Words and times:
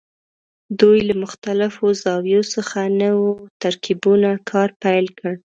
دوی 0.79 0.99
له 1.09 1.13
مختلفو 1.23 1.85
زاویو 2.03 2.41
څخه 2.53 2.79
نوو 3.01 3.29
ترکیبونو 3.63 4.31
کار 4.49 4.69
پیل 4.83 5.05
کړ. 5.19 5.33